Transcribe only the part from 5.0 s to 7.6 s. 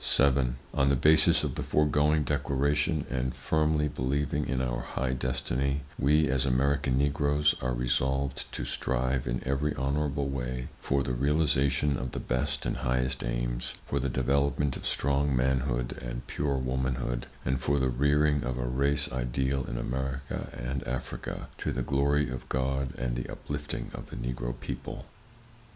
destiny, we, as American Negroes,